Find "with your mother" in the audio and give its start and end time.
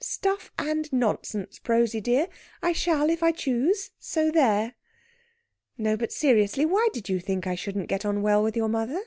8.42-9.00